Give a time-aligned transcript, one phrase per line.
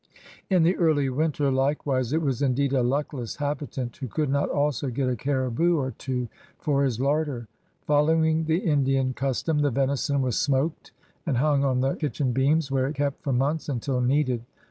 [0.49, 4.89] In the early winter, likewise, it was indeed a luckless habitant who could not also
[4.89, 6.27] get a caribou or two
[6.57, 7.47] for his larder.
[7.85, 10.91] Following the Indian custom, the venison was smoked
[11.23, 14.43] and hung on the kitch^i beams, where it kept for months until needed.